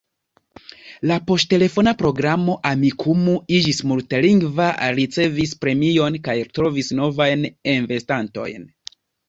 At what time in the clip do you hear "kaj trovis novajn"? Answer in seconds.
6.31-7.49